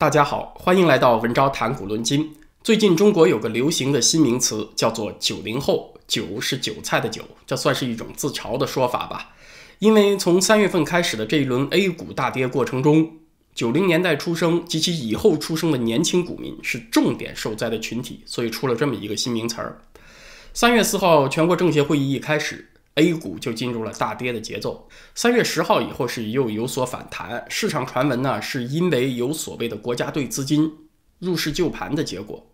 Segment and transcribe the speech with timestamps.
[0.00, 2.34] 大家好，欢迎来到文昭谈股论今。
[2.64, 9.34] 最近中国有个流行的新名词，叫做“九零后”，韭是韭菜的韭，这算是一种自嘲的说法吧。
[9.78, 13.18] 因为从三月份开始的这一轮 A 股大跌过程中，
[13.54, 19.82] 九零年代出生及其以后出生的年轻股民是重点受灾的群体，所以出了这么一个新名词儿。
[20.54, 22.69] 三月四号，全国政协会议一开始。
[22.96, 24.88] A 股就进入了大跌的节奏。
[25.14, 30.72] 三月十号以后是又有所反弹，市场传闻呢是因为有所谓的国家队资金
[31.18, 32.50] 入市救盘的结果。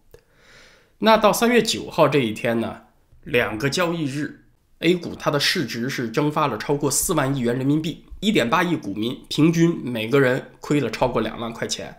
[0.99, 2.83] 那到三月九号这一天呢，
[3.25, 4.45] 两个交易日
[4.81, 11.99] ，A 股它的市值是蒸发了超过四万亿元人民币，一点八亿股民平均每个人亏了超过两万块钱。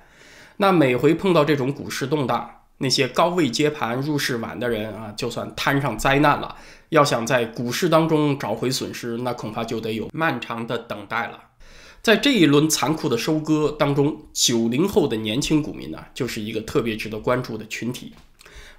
[0.58, 6.56] 那每回碰到这种股市动荡，那些高位接盘入市晚的人啊，就算摊上灾难了，
[6.90, 11.40] 要想在股市当中找回损失，那恐怕就得有漫长的等待了。
[12.04, 18.14] 在这一轮残酷的收割当中，九零后的年轻股民呢，就是一个特别值得关注的群体。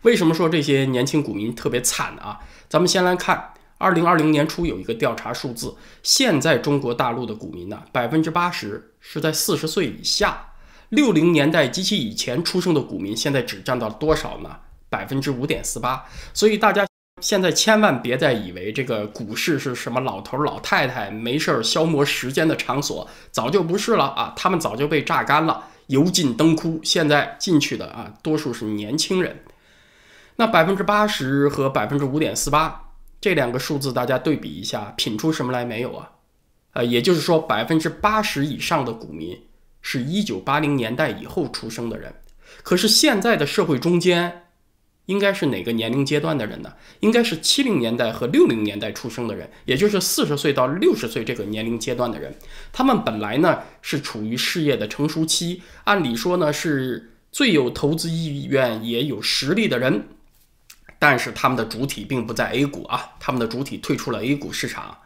[0.02, 2.38] 为什么说这些年轻股民特别惨啊？
[2.68, 10.47] 咱们先来看，二零二零年初有一个调查数字，现在中国大陆的股民呢，百分之八十是在四十岁以下。
[10.90, 14.56] 六零年代及其以前出生的股民，现在只占到多少呢？
[14.88, 16.04] 百分之五点四八。
[16.32, 16.86] 所以大家
[17.20, 24.32] 现在千万别再以为这个股市是什么老头老太太没事儿消磨时间的场所，早就不是了啊！
[24.34, 26.80] 他们早就被榨干了，油尽灯枯。
[26.82, 29.44] 现在进去的啊，多数是年轻人。
[30.36, 36.12] 那百分之八十和百分之五点四八这两个数字，大家对比一下，品出什么来没有啊？
[36.72, 39.38] 呃，也就是说，百分之八十以上的股民。
[39.90, 42.12] 是一九八零年代以后出生的人，
[42.62, 44.42] 可是现在的社会中间，
[45.06, 46.74] 应该是哪个年龄阶段的人呢？
[47.00, 52.36] 应该是七零年代和六零年代出生的人，也就是四十岁到六十岁这个年龄阶段的人。
[52.70, 60.06] 他们本来呢是处于事业的成熟期，按理说呢是最有投资意愿也有实力的人，
[60.98, 64.98] 但是他们的主体并不在 A 股啊，他们的主体退出了 A 股市场。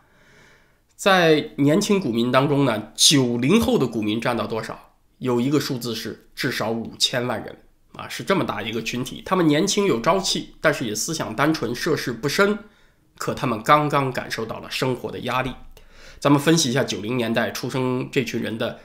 [1.02, 4.92] 在年轻股民当中呢，九零后的股民占到多少？
[5.18, 7.56] 有一个数字是至少五千万人
[7.96, 9.20] 啊，是这么大一个群体。
[9.26, 12.56] 他们年轻有朝气，但是也思想单纯，涉世不深。
[13.18, 15.50] 可他们刚刚感受到了生活的压力。
[16.20, 18.78] 咱们分析一下九零年代出生这群人的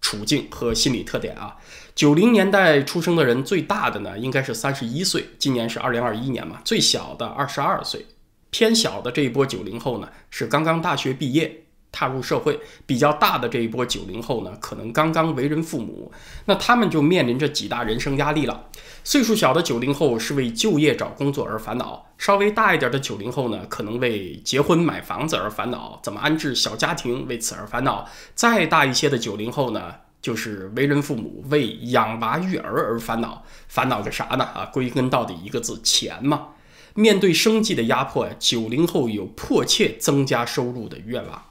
[0.00, 1.58] 处境和心理特点啊。
[1.94, 8.06] 九零年代出生的人，最大的呢应该是三十一岁，今年是二零二一年嘛，最小的二十二岁。
[8.50, 12.54] 偏小的这一波九零后呢，是刚刚大学毕业踏入社会；
[12.86, 16.12] 比较大的这一波九零后呢，可能刚刚为人父母，
[16.44, 18.68] 那他们就面临着几大人生压力了。
[19.02, 34.44] 岁数小的九零后是为就业找工作而烦恼；稍微大一点的九零后呢，可能为结婚买房子而烦恼，怎么安置小家庭为此而烦恼；再大一些的九零后呢，就是为人父母为养娃育儿而烦恼，烦恼个啥呢？
[34.44, 36.48] 啊，归根到底一个字：钱嘛。
[36.94, 41.44] 面对生计的压迫呀，九零后有迫切增加收入的愿望。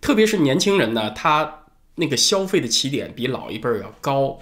[0.00, 1.64] 特别是年轻人呢，他
[1.96, 4.40] 那个消费的起点比老一辈儿要高，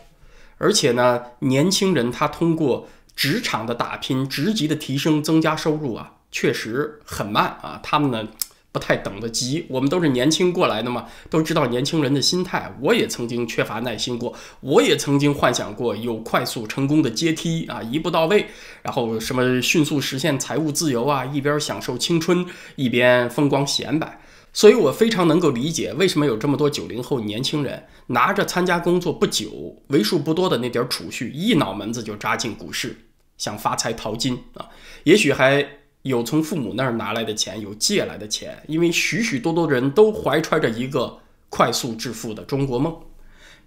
[0.59, 7.81] 而且呢，年轻人他通过职场的打拼、职级的提升增加收入啊，确实很慢啊。
[7.83, 8.29] 他们呢。
[8.76, 12.76] 不太等得及，我们都是年轻过来的嘛，都知道年轻人的心态。
[12.82, 18.48] 我也曾经缺乏耐心过，我也曾经幻想过有快速成功的阶梯啊，一步到位，
[18.82, 22.44] 然后什么迅速实现财务自由啊，一边享受青春，
[22.75, 24.20] 一边风光显摆。
[24.53, 32.94] 所以我非常能够理解为什么有这么多九零后年轻人拿着参加工作不久、为数不多的那点储蓄，一脑门子就扎进股市，
[33.38, 34.69] 想发财淘金啊，
[35.04, 35.66] 也许还。
[36.06, 41.19] 有从父母那儿拿来的钱，有借来的钱，因为许许多多的人都怀揣着一个
[41.49, 42.97] 快速致富的中国梦，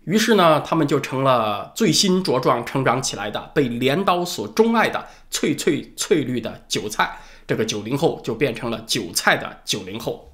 [0.05, 7.19] 于是呢，他们就成了最新茁壮成长起来的、被镰刀所钟爱的翠翠翠绿的韭菜。
[7.45, 10.28] 这个九零后就变成了韭菜的九零后。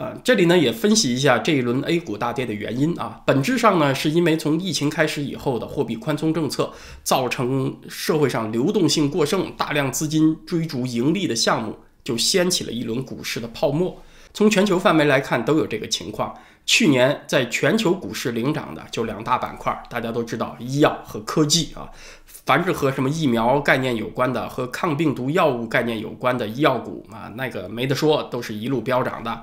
[0.00, 6.72] 呃，这里呢也分析一下这一轮 A 股大跌的原因啊，本质上呢是因为从疫情开始以后的货币宽松政策，
[7.02, 14.00] 造成社会上流动性过剩，大量资金追逐盈利的项目，就掀起了一轮股市的泡沫。
[14.32, 16.32] 从全球范围来看，都有这个情况。
[16.64, 21.90] 去年在全球股市领涨的就两大板块，大家都知道，医药和科技啊。
[22.24, 29.42] 凡是和什么疫苗概念有关的，和抗病毒药物概念有关的医药股啊，那个没得说，都是一路飙涨的。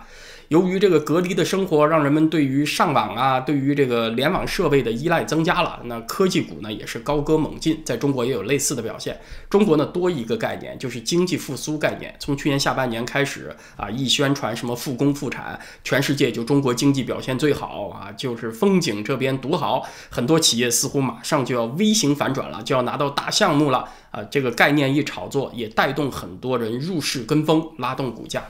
[0.49, 5.79] 由于这个隔离的生活，让人们对于上网啊，对于这个联网设备的依赖增加了。
[5.85, 9.19] 那科技股呢也是高歌猛进，在中国也有类似的表现。
[9.49, 12.15] 中国呢多一个概念，就是经济复苏概念。
[12.19, 19.83] 从去年下半年开始啊，一宣传什么复工复产，全世界就中国经济表现最好啊，就是风景这边独好。
[20.09, 24.23] 很多企业似乎马上就要 V 型反转了，就要拿到大项目了啊。
[24.29, 28.43] 这个概念一炒作，也带动很多人入市跟风，拉动股价。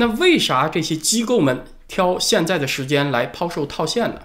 [0.00, 4.22] 那为啥这些机构们挑现在的时间来抛售套现呢？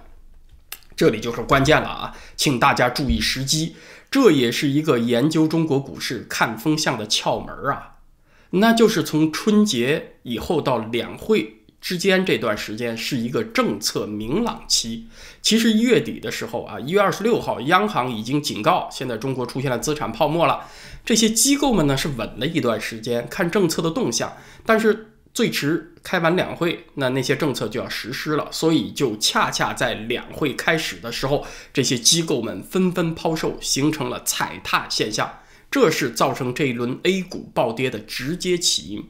[0.96, 3.76] 这里就是关键了啊，请大家注意时机，
[4.10, 7.96] 这也是一个研究中国股市看风向的窍门啊，
[8.52, 15.08] 那就是从春节以后到两会之间这段时间是一个政策明朗期。
[15.42, 20.60] 其实一月底的时候啊，一月二十六号，央行已经警告，现在中国出现了资产泡沫了。
[21.04, 24.32] 这些机构们呢是稳了一段时间，看政策的动向，
[24.64, 25.12] 但是。
[25.36, 31.44] 最迟开完两会，那那些政策就要实施了，所以就恰恰在两会开始的时候，
[31.74, 35.40] 这些机构们纷纷抛售，形成了踩踏现象，
[35.70, 39.06] 这是造成这一轮 A 股暴跌的直接起因。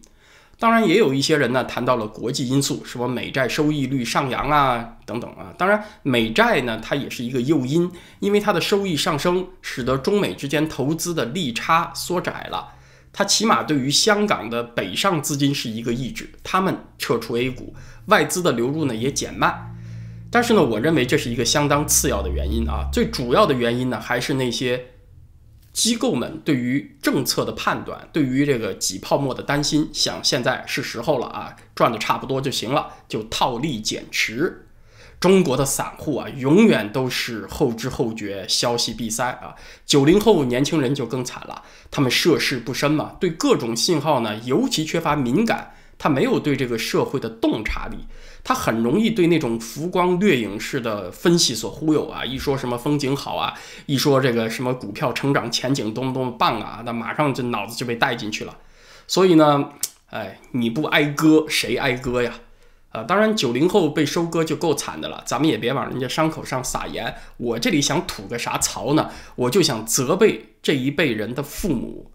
[0.59, 5.55] 当然，也有一些人呢谈到了国际因素，什么美债收益率上扬啊，等等啊。
[5.57, 7.89] 当然，美债呢它也是一个诱因，
[8.19, 12.73] 因为它的收益上升，使得中美之间投资的利差缩窄了。
[13.19, 17.75] 它起码对于香港的北上资金是一个抑制，他们撤出 A 股，
[18.09, 19.75] 外资的流入呢也减慢。
[20.31, 24.89] 但是呢，我认为这是一个相当次要的原因啊，最主要的原因呢还是那些
[25.73, 34.66] 机构们对于政策的判断，对于这个挤泡沫的担心，想现在是时候了啊，赚的差不多就行了，就套利减持。
[35.19, 39.57] 中国的散户啊，永远都是后知后觉，消息闭塞啊。
[39.87, 47.97] 九零后年轻人就更惨了，他们涉世不深嘛，对各种信号呢尤其缺乏敏感，他没有对这个社会的洞察力，
[48.45, 52.23] 他很容易对那种浮光掠影式的分析所忽悠啊。
[52.25, 53.55] 一说什么风景好啊，
[53.87, 58.55] 一说这个什么股票成长前景多么多么棒啊，那马上就脑子就被带进去了。
[59.09, 59.71] 所以呢，
[60.11, 62.35] 哎，你不挨割谁挨割呀？
[62.97, 67.15] 啊，当然，九零后被收割就够惨的了，咱们也别往人家伤口上撒盐。
[67.37, 69.11] 我这里想吐个啥槽呢？
[69.35, 72.11] 我就想责备这一辈人的父母。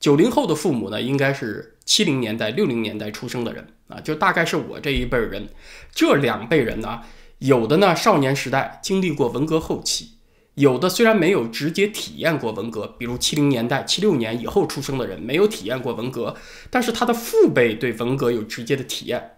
[0.00, 5.50] 九零后的父母呢，应该是七零年代、六零年代出生的人啊，就大概是我这一辈人。
[5.92, 7.00] 这两辈人呢，
[7.40, 10.12] 有的呢少年时代经历过文革后期，
[10.54, 16.34] 有的虽然没有直接体验过文革，比如七零年代、七六年以后出生的人没有体验过文革，
[16.70, 19.32] 但是他的父辈对文革有直接的体验。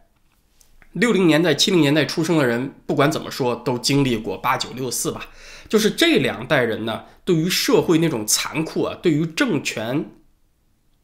[0.93, 5.29] 六零年代、七零年代出生的人，不管怎么说，都经历过八九六四吧。
[5.69, 10.11] 就是这两代人呢，对于社会那种残酷啊，对于政权、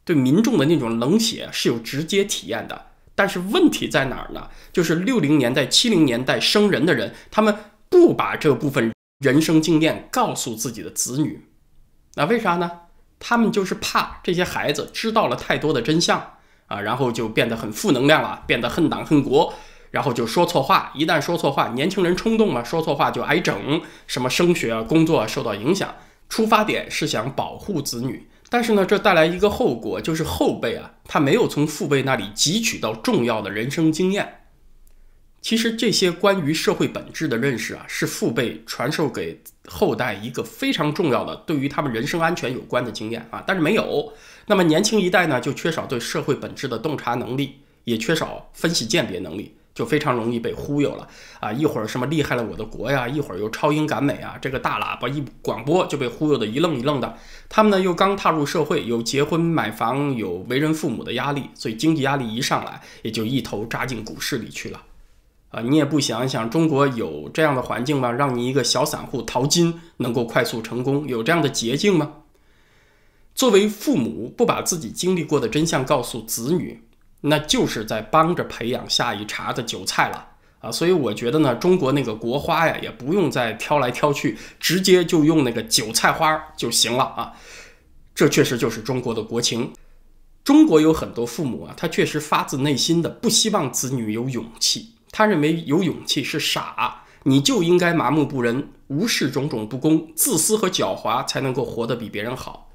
[0.05, 2.87] 对民众的那种冷血是有直接体验的。
[3.15, 4.49] 但是问题在哪儿呢？
[4.73, 7.57] 就是六零年代、七零年代生人的人，他们
[7.89, 11.47] 不把这部分人生经验告诉自己的子女。
[12.17, 12.71] 那为啥呢？
[13.19, 16.33] 他们就是怕这些孩子知道了太多的真相
[16.67, 19.55] 啊，然后就变得很负能量了，变得恨党恨国。
[19.91, 25.95] 然后就说错话，一旦说错话，年轻人冲动嘛，说错话就挨整，什么升学啊、工作啊受到影响。
[26.29, 34.41] 出发点是想保护子女，但是呢，这带来一个后果，就是后辈啊，他没有从父辈那里汲取到重要的人生经验。
[35.41, 44.13] 其实这些关于社会本质的认识啊，是父辈传授给后代一个非常重要的对于他们人生安全有关的经验啊，但是没有。
[44.47, 49.56] 那么年轻一代呢，就缺少对社会本质的洞察能力，也缺少分析鉴别能力。
[49.77, 51.07] 就非常容易被忽悠了
[51.39, 51.53] 啊！
[51.53, 54.39] 一会儿什么厉害了我的国呀，一会儿又超英赶美啊！
[54.41, 57.15] 这个大喇叭一广播就被忽悠的一愣一愣的。
[57.51, 64.81] 他们呢又刚踏入社会，有结婚买房，有为人父母的压力，所以经济压力一上来，也就一头扎进股市里去了
[65.51, 65.61] 啊！
[65.61, 68.11] 你也不想想，中国有这样的环境吗？
[68.11, 72.13] 让你一个小散户淘金能够快速成功，有这样的捷径吗？
[73.35, 76.83] 作为父母，不把自己经历过的真相告诉子女。
[77.29, 80.29] 那就是在帮着培养下一茬的韭菜了
[80.61, 80.71] 啊！
[80.71, 87.33] 所以我觉得呢，中国那个国花呀，也不用再挑来挑去，直接就用那个韭菜花就行了啊！
[88.15, 89.73] 这确实就是中国的国情。
[90.45, 102.71] 中国有很多父母啊，他确实发自内心的不希望子女有勇气，他认为有勇气是傻，你就应该麻木不仁，无视种种不公，自私和狡猾，才能够活得比别人好。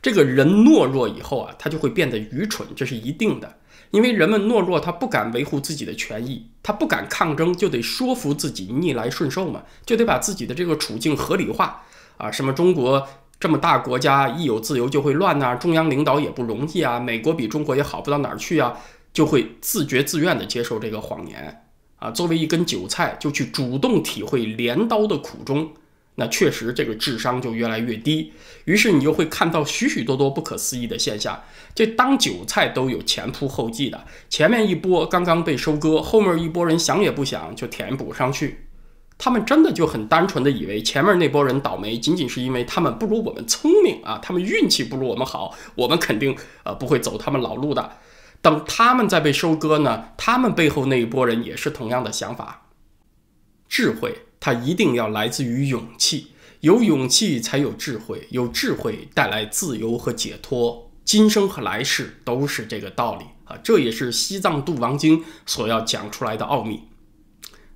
[0.00, 3.58] 这个人懦弱以后啊，他就会变得愚蠢，这是一定的。
[3.90, 11.82] 因为人们懦弱，他不敢维护自己的权益，他不敢抗争，就得说服自己逆来顺受嘛，就得把自己的这个处境合理化
[12.16, 12.30] 啊。
[12.30, 13.06] 什么中国
[13.38, 18.76] 这么大国家，一有自由就会乱呐，中央领导也不容易啊，美国比中国也好不到哪儿去啊。
[19.12, 21.60] 就会自觉自愿地接受这个谎言
[21.96, 22.12] 啊。
[22.12, 25.72] 作为一根韭菜，就去主动体会镰刀的苦衷。
[26.16, 28.32] 那确实，这个智商就越来越低。
[28.64, 31.42] 于是你就会看到许许多多不可思议的现象。
[31.74, 38.66] 这当韭菜都有前仆后继的，前面一波刚刚被收割，后面一波人想也不想就填补上去。
[39.16, 47.98] 他们真的就很单纯的以为前面那波人倒霉，仅仅是因为他们不如我们聪明啊，他们运气不如我们好，我们肯定呃不会走他们老路的。
[48.42, 52.66] 等他们再被收割呢，他们背后那一波人也是同样的想法。
[53.68, 54.14] 智慧。
[54.40, 56.28] 它一定要来自于勇气，
[56.60, 63.56] 有勇气才有智慧，有智慧带来自由和解脱，今生和来世都是这个道理啊！
[63.62, 66.80] 这也是西藏度王经所要讲出来的奥秘。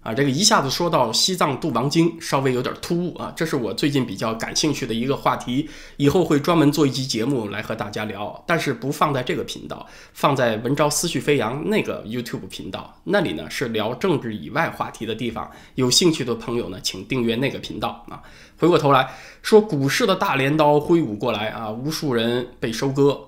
[0.05, 3.33] 啊，这个一下子说到西藏度王经，稍微有点突兀啊。
[3.35, 15.51] 这是我最近比较感兴趣的一个话题，以后会专门做一期节目来和大家聊，但是不放在这个频道，放在文昭思绪飞扬那个 YouTube 频道，那里呢是聊政治以外话题的地方。
[15.77, 18.21] 有兴趣的朋友呢，请订阅那个频道啊。
[18.59, 23.19] 回过头来说，股市的大镰刀挥舞过来啊，无数人被收割。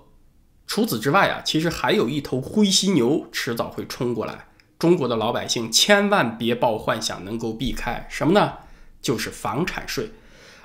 [0.66, 4.47] 除此之外啊，其实还有一头灰犀牛迟早会冲过来。
[4.78, 8.52] 中国的老百姓千万别抱幻想能够避开什么呢？
[9.00, 10.11] 就是房产税。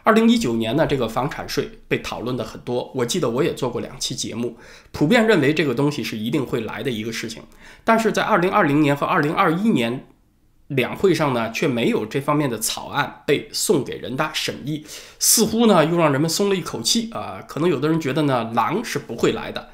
[0.04, 2.92] 二零一九年呢，这个房产税被讨论的很多。
[2.96, 4.58] 我记得我也做过两期节目，
[4.92, 7.44] 普遍认为这个东西是一定会来的一个事情。
[7.84, 10.08] 但是在二零二零年和二零二一年
[10.70, 14.84] 两会上呢，却没有这方面的草案被送给人大审议，
[15.20, 17.44] 似乎呢又让人们松了一口气啊。
[17.48, 19.70] 可能有的人觉得呢，狼是不会来的。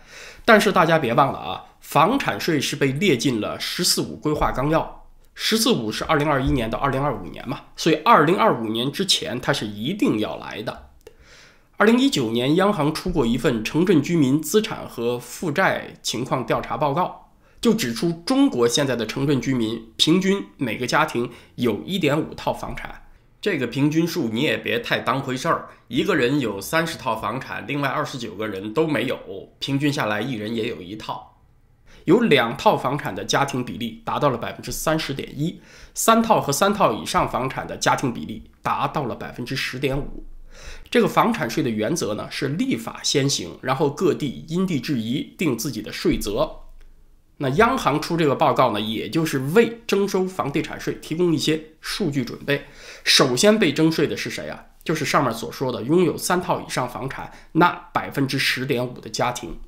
[0.47, 1.65] 但是大家别忘了啊。
[1.81, 10.89] 房产税是被列进了“十四五”规划纲要，“十四五”是二零二一年到二零二五年嘛，所以二零二五年之前它是一定要来的。
[11.77, 17.29] 二零一九年，央行出过一份城镇居民资产和负债情况调查报告，
[17.61, 23.06] 就指出中国现在的城镇居民平均每个家庭有一点五套房产，
[23.39, 31.35] 这个平均数你也别太当回事儿，一个人有三十套房产，另外二十九个人都没有，平均下来一人也有一套。
[32.05, 35.61] 有两套房产的家庭比例达到了百分之三十点一，
[35.93, 40.25] 三套和三套以上房产的家庭比例达到了百分之十点五。
[40.89, 46.49] 这个房产税的原则呢是立法先行，然后各地因地制宜定自己的税则。
[47.37, 52.65] 那央行出这个报告呢，也就是为征收房地产税提供一些数据准备。
[53.03, 54.65] 首先被征税的是谁啊？
[54.83, 59.59] 就是上面所说的拥有三套以上房产那百分之十点五的家庭。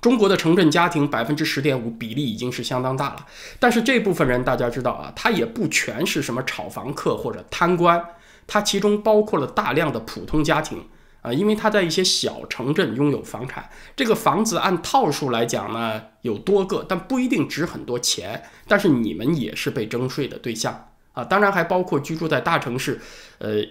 [0.00, 3.26] 中国的城镇家庭百分之十点五比例已经是相当大了，
[3.60, 8.04] 但是这部分人大家知道啊，他也不全是什么炒房客或者贪官，
[8.48, 10.84] 他其中包括了大量的普通家庭
[11.22, 23.00] 啊，因为他在一些小城镇拥有房产，这个房子按套数来讲呢有多个，但不一定值很多钱，但是你们也是被征税的对象啊，当然还包括居住在大城市，
[23.38, 23.64] 呃。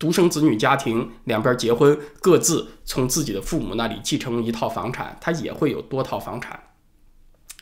[0.00, 6.62] 独生子女家庭两边结婚，各自从自己的父母那里继承一套房产，他也会有多套房产。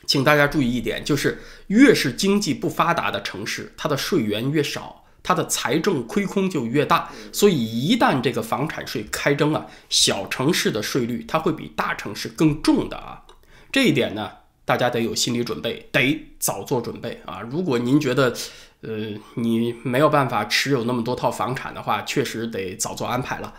[0.05, 7.11] 请大家注意一点，就是越是经济不发达的城市，它的税源越少，它的财政亏空就越大。
[7.33, 13.21] 所以一旦这个房产税开征啊，小城市的税率它会比大城市更重的啊。
[13.69, 14.31] 这一点呢，
[14.63, 17.41] 大家得有心理准备，得早做准备啊。
[17.41, 18.33] 如果您觉得，
[18.79, 23.53] 呃，你没有办法持有那么多套房产的话，确实得早做安排了。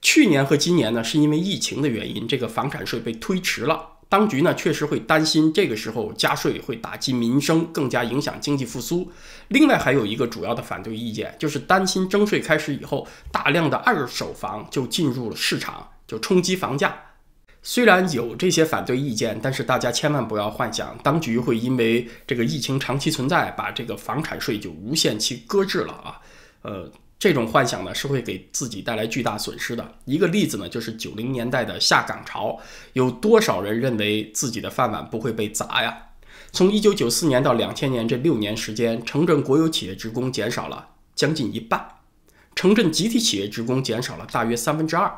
[0.00, 3.91] 去年和今年呢，是因为疫情的原因，这个房产税被推迟了。
[4.12, 9.10] 当局呢，确实会担心这个时候加税会打击民生，更加影响经济复苏。
[9.48, 16.94] 另外还有一个主要的反对意见，就是担心征税开始以后，大量的二手房就进入了市场，就冲击房价。
[17.62, 26.20] 虽然有这些反对意见，但是大家千万不要幻想，当局会因为这个疫情长期存在，把这个房产税就无限期搁置了啊！
[26.60, 26.90] 呃，
[27.22, 29.94] 这种幻想呢，是会给自己带来巨大损失的。
[30.06, 32.58] 一个例子呢，就是九零年代的下岗潮，
[32.94, 35.96] 有多少人认为自己的饭碗不会被砸呀？
[36.50, 41.86] 从一九九四年到两千年这六年时间，城镇国有企业职工减少了将近一半，
[42.56, 45.08] 城镇集体企业职工减少了大约三分之二。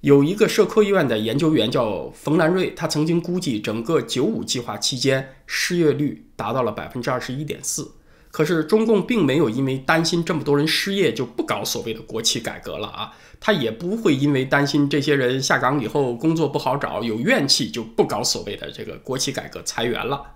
[0.00, 7.92] 有一个社科院的研究员叫冯兰瑞，他曾经估计整个“九五”计划期间失业率达到了百分之二十一点四。
[8.30, 20.34] 可是中共并没有因为担心这么多人失业就不搞所谓的国企改革了啊，他也不会因为担心这些人下岗以后工作不好找有怨气就不搞所谓的这个国企改革裁员了。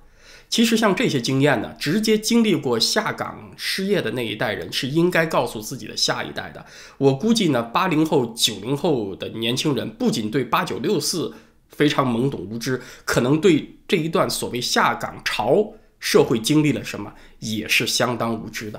[0.51, 6.65] 其实像这些经验呢，直接经历过下岗失业的那一代人是应该告诉自己的下一代的。
[6.99, 11.33] 我估计呢，八零后、九零后的年轻人不仅对八九六四
[11.71, 15.73] 非常懵懂无知，可能对这一段所谓下岗潮
[16.05, 18.79] 社会经历了什么也是相当无知的。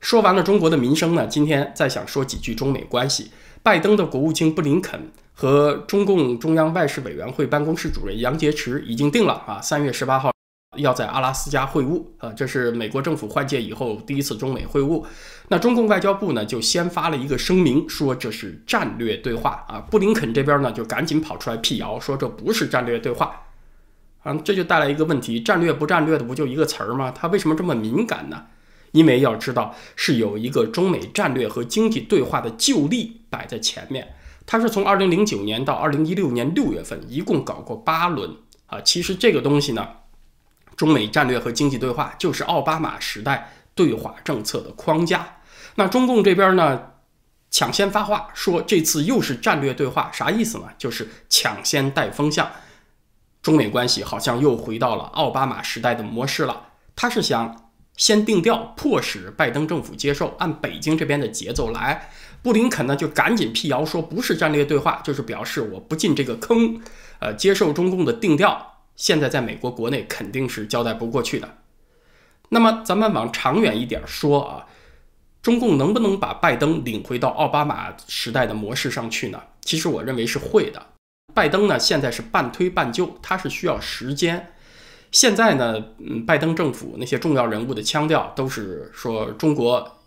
[0.00, 3.30] 说完了中国的民生呢，今天再想说几句中美关系。
[3.62, 10.32] 拜登的国务卿布林肯和中共中央外事委员会办公室主任杨洁篪已经定了啊，三月十八号
[10.78, 15.04] 要在阿拉斯加会晤啊，这是美国政府换届以后第一次中美会晤。
[15.48, 19.78] 那中共外交部呢就先发了一个声明，说这是战略对话啊。
[19.90, 23.38] 布林肯这边呢就赶紧跑出来辟谣，说这不是战略对话
[24.22, 27.10] 啊，这就带来一个问题：战略不战略的不就一个词儿吗？
[27.10, 28.46] 他为什么这么敏感呢？
[28.92, 34.14] 因为要知道，是有一个中美战略和经济对话的旧例摆在前面。
[34.44, 38.36] 它是从二零零九年到二零一六年六月份，一共搞过八轮
[38.66, 38.80] 啊。
[38.80, 39.88] 其实这个东西呢，
[40.76, 45.36] 中美战略和经济对话就是奥巴马时代对华政策的框架。
[45.76, 46.82] 那中共这边呢，
[47.50, 50.64] 抢先发话说这次又是战略对话，啥意思呢？
[50.76, 52.50] 就是抢先带风向，
[53.42, 56.68] 中美关系好像又回到了奥巴马时代的模式了。
[56.96, 57.58] 他是想。
[57.94, 62.08] 先定调，迫使拜登政府接受，按北京这边的节奏来。
[62.40, 66.80] 布林肯呢就赶紧辟谣说，不是战略对话，就是表示我不进这个坑，
[67.18, 68.80] 呃，接受中共的定调。
[68.96, 71.58] 现在在美国国内肯定是交代不过去的。
[72.48, 74.66] 那么咱们往长远一点说啊，
[75.42, 79.38] 中共能不能把拜登领回到奥巴马时代的模式上去呢？
[79.60, 80.82] 其实我认为是会的。
[81.34, 84.52] 拜登呢现在是半推半就，他是需要时间。
[85.10, 89.98] 现在呢，嗯，拜登政府那些重要人物的腔调都是说中国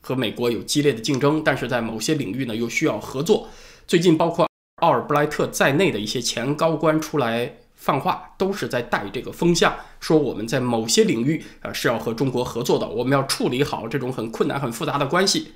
[0.00, 3.48] 和美国有激烈的竞争，但是在某些领域呢又需要合作。
[3.86, 4.48] 最近包括
[4.82, 15.52] 奥尔布莱特在内的一些前高官出来放话，都是在带这个风向，说我们在某些领域啊是要和中国合作的，我们要处理好这种很困难、很复杂的关系。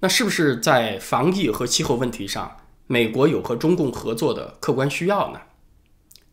[0.00, 2.56] 那是不是在防疫和气候问题上，
[2.88, 5.40] 美国有和中共合作的客观需要呢？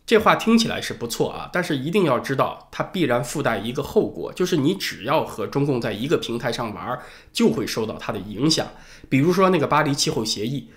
[0.04, 6.98] 这话听起来是不错啊，但是一定要知道，它必然附带一个后果，就是你只要和中共在一个平台上玩，
[7.32, 8.66] 就会受到它的影响。
[9.08, 10.70] 比如说那个巴黎气候协议。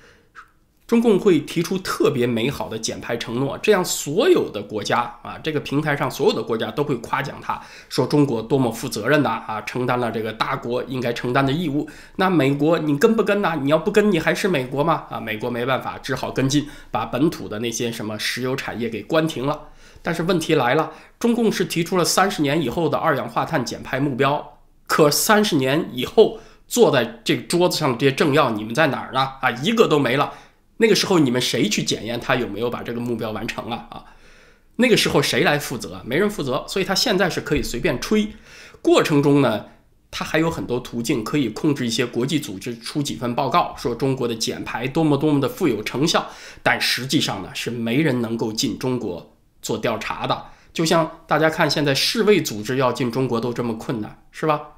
[0.90, 11.88] 中共会提出特别美好的减排承诺，这样所有的国家啊，这个平台上所有的国家都会夸奖他，说中国多么负责任呐啊，承担了这个大国应该承担的义务。
[12.16, 13.56] 那美国你跟不跟呐？
[13.62, 15.04] 你要不跟，你还是美国吗？
[15.12, 19.68] 啊，美国没办法，只好跟进，把本土的那些什么石油产业给关停了。
[20.02, 29.34] 但是问题来了，中共是提出了三十年以后的二氧化碳减排目标，可三十年以后坐在这桌子上的这些政要，你们在哪儿呢？
[29.40, 30.34] 啊，一个都没了。
[30.82, 34.06] 那个时候你们谁去检验他有没有把这个目标完成了啊？
[34.78, 36.02] 那个时候谁来负责？
[36.06, 38.30] 没人负责，所以他现在是可以随便吹。
[38.82, 39.66] 过程中呢，
[40.10, 46.30] 他还有很多途径可以控制一些国际组织出几份报告，说中国的减排多么多么的富有成效。
[46.64, 50.46] 但实际上呢，是没人能够进中国做调查的。
[50.72, 54.78] 就像大家看，现在世卫组织要进中国都这么困难，是吧？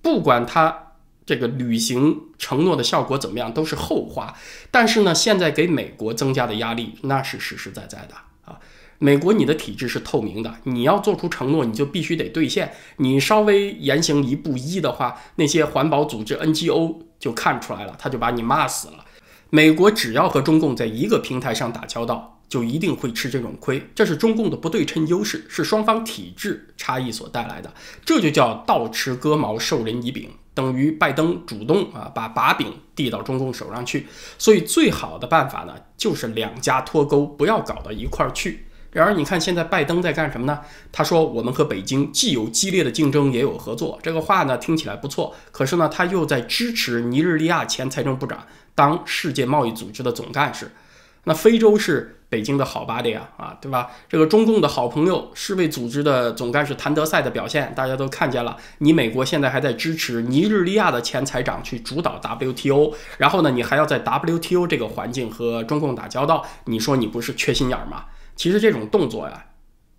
[0.00, 0.89] 不管他。
[1.26, 4.34] 这个履行承诺的效果怎么样都是后话，
[4.70, 8.58] 但是呢，现在给美国增加的压力那是实实在在的啊！
[8.98, 12.72] 美国你的体制是透明的，你要做出承诺，你就必须得兑现。
[12.96, 19.04] 你稍微言行一不一的话，那些环保组织 NGO 就看出来了，他就把你骂死了。
[19.50, 27.72] 美国只要和中共在一个平台上打交道，就一定会吃这种亏，这是中共的不对称优势，是双方体制差异所带来的，
[28.04, 30.28] 这就叫倒吃戈矛授人以柄。
[30.60, 38.66] 等于拜登主动啊把把柄递到中共手上去，所以最好的办法呢就是两家脱钩，不要搞到一块儿去。
[38.92, 40.60] 然而你看现在拜登在干什么呢？
[40.92, 43.98] 他说我们和北京既有激烈的竞争，也有合作。
[44.02, 50.72] 这个话呢听起来不错，可是呢他又在支持尼日利亚前财政部长当世界贸易组织的总干事。
[51.24, 53.90] 那非洲是北京的好巴的呀，啊，对吧？
[54.08, 58.56] 这个中共的好朋友世卫组织的总干事谭德赛的表现，大家都看见了。
[58.78, 68.04] 你美国现在还在支持尼日利亚的前财长去主导 WTO，然后呢，你还要在 WTO 这个环境和中共打交道，你说你不是缺心眼吗？
[68.36, 69.46] 其实这种动作呀，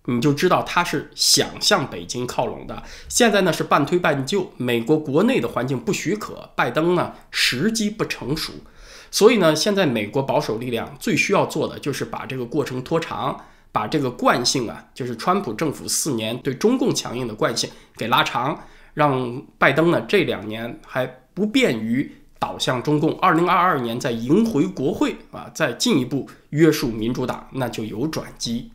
[0.06, 2.82] 你就知道他是想向北京靠拢的。
[3.08, 8.54] 现在呢是半推半就，美国国内的环境不许可，拜登呢时机不成熟。
[9.12, 13.38] 所以呢，现在美国保守力量最需要做的就是把这个过程拖长，
[13.70, 18.58] 把这个惯性啊，就是川普政府四年对中共强硬的惯性给拉长，
[18.94, 28.72] 让拜登呢这两年还不便于倒向中共，二零二二年再赢回国会啊，再进一步约束民主党，那就有转机。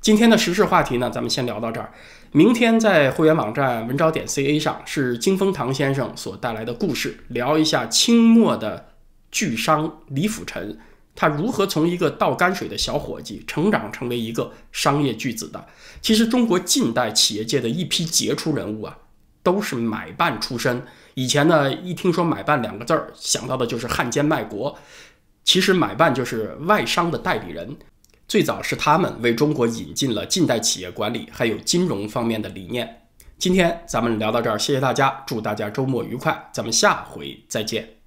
[0.00, 1.92] 今天的时事话题呢，咱们先聊到这儿。
[2.30, 8.89] 明天在会员网站文招点 ca 上是金风堂先生所带来的故事，聊一下清末的。
[9.30, 10.78] 巨商李辅臣
[11.14, 15.66] 他如何从一个倒泔水的小伙计成长成为一个商业巨子的？
[16.00, 18.96] 其实，中国近代企业界的一批杰出人物啊，
[19.42, 20.82] 都是买办出身。
[21.14, 24.78] 以前呢，一听说买办两个字儿，想到的就是汉奸卖国。
[25.44, 27.76] 其实，买办就是外商的代理人。
[28.26, 33.02] 最早是他们为中国引进了近代企业管理还有金融方面的理念。
[33.36, 37.99] 今天咱们聊到这儿，谢谢大家，祝大家周末愉快，咱们下回再见。